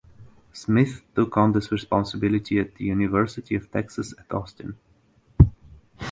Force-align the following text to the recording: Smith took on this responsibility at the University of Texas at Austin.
Smith 0.51 1.03
took 1.13 1.37
on 1.37 1.51
this 1.51 1.71
responsibility 1.71 2.57
at 2.57 2.73
the 2.73 2.85
University 2.85 3.53
of 3.53 3.69
Texas 3.69 4.15
at 4.17 4.33
Austin. 4.33 4.75